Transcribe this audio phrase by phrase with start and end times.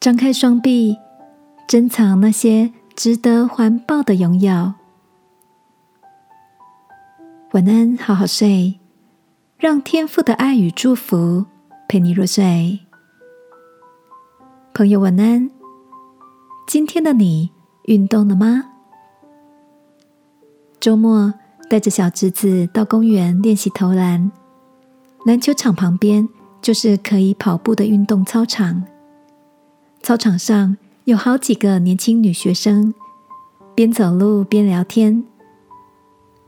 [0.00, 0.96] 张开双臂，
[1.68, 4.72] 珍藏那些值得环抱的拥有。
[7.52, 8.80] 晚安，好好睡，
[9.58, 11.44] 让天父的爱与祝福
[11.86, 12.80] 陪你入睡。
[14.72, 15.50] 朋友，晚安。
[16.66, 17.50] 今天的你
[17.84, 18.70] 运动了吗？
[20.80, 21.34] 周末
[21.68, 24.32] 带着小侄子到公园练习投篮，
[25.26, 26.26] 篮球场旁边
[26.62, 28.82] 就是可以跑步的运动操场。
[30.02, 32.94] 操场上有好几个年轻女学生，
[33.74, 35.22] 边走路边聊天。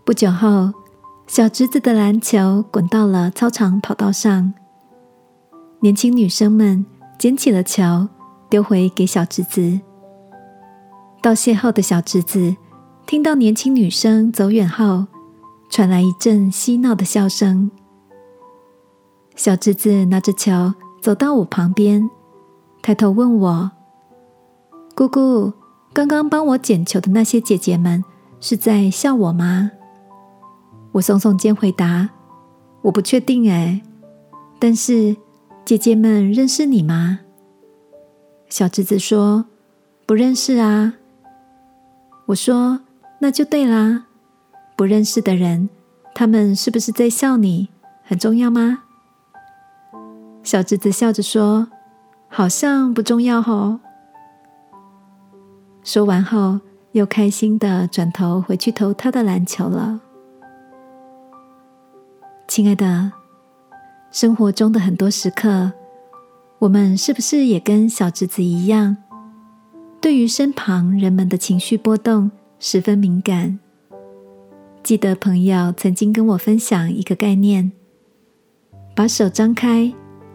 [0.05, 0.73] 不久后，
[1.27, 4.53] 小侄子的篮球滚到了操场跑道上，
[5.81, 6.85] 年轻女生们
[7.19, 8.09] 捡起了球，
[8.49, 9.81] 丢回给小侄子。
[11.21, 12.57] 道谢后的小侄子
[13.07, 15.07] 听到年轻女生走远后，
[15.71, 17.71] 传来一阵嬉闹的笑声。
[19.37, 22.11] 小侄子拿着球走到我旁边，
[22.83, 23.71] 抬头问我
[24.97, 25.53] ：“姑姑，
[25.93, 28.05] 刚刚帮我捡球的那些姐姐们
[28.41, 29.71] 是在笑我吗？”
[30.93, 32.11] 我耸耸肩回答
[32.83, 33.81] ：“我不确定哎，
[34.59, 35.17] 但是
[35.65, 37.21] 姐姐们认识你吗？”
[38.51, 39.47] 小侄子说
[40.05, 40.95] ：“不认识啊。”
[42.27, 42.81] 我说
[43.21, 44.07] ：“那就对啦，
[44.77, 45.71] 不认识的人，
[46.15, 47.69] 他们是不是在笑你？
[48.03, 48.83] 很重要吗？”
[50.43, 51.69] 小侄子笑着说
[52.33, 53.79] ：“好像不重要哦。”
[55.85, 56.59] 说完后，
[56.93, 60.01] 又开心的转头回去投他的篮球了。
[62.49, 63.13] 亲爱的，
[64.11, 65.73] 生活中的很多时刻，
[66.59, 68.97] 我们是不是也跟小侄子一样，
[70.01, 73.59] 对于身旁人们的情绪波动十分敏感？
[74.83, 77.73] 记得朋友曾经跟我分享一个概念：
[78.95, 79.93] 把手张开，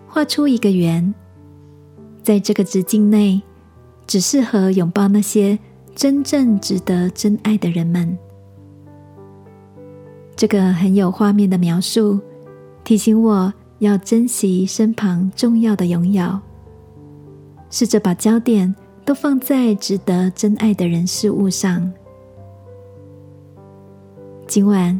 [0.07, 1.13] 画出一个圆，
[2.27, 3.41] 在这个直径内，
[4.05, 5.57] 只适合拥抱那些
[5.95, 8.17] 真正值得真爱的人们。
[10.35, 12.19] 这个很有画面的描述，
[12.83, 16.37] 提醒我要珍惜身旁重要的拥有，
[17.69, 21.89] 试着把焦点都放在值得真爱的人事物上。
[24.45, 24.99] 今晚，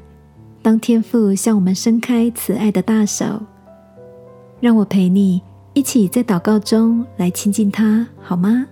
[0.62, 3.42] 当天父向我们伸开慈爱的大手，
[4.62, 5.42] 让我陪你
[5.78, 8.66] 一起在祷告中来亲近他，好吗？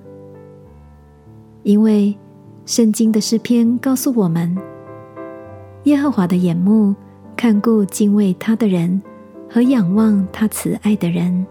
[1.62, 2.18] 因为
[2.66, 4.58] 圣经的诗篇告诉我们。
[5.84, 6.96] 耶和华的眼目
[7.38, 9.00] 看顾敬畏他的人
[9.48, 11.46] 和仰望他慈爱的人。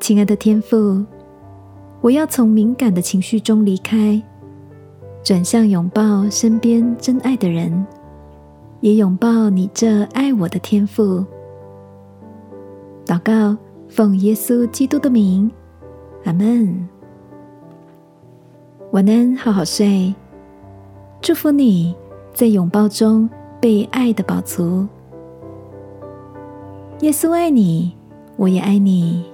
[0.00, 1.04] 亲爱的天父，
[2.00, 4.20] 我要从敏感的情绪中离开，
[5.22, 7.86] 转向拥抱身边真爱的人，
[8.80, 11.24] 也拥抱你这爱我的天父。
[13.04, 13.56] 祷告，
[13.88, 15.50] 奉耶稣基督的名，
[16.24, 16.88] 阿门。
[18.92, 20.14] 晚安，好好睡。
[21.20, 21.94] 祝福你
[22.34, 23.28] 在拥抱中
[23.60, 24.86] 被爱的饱足。
[27.00, 27.96] 耶稣爱你，
[28.36, 29.31] 我也爱你。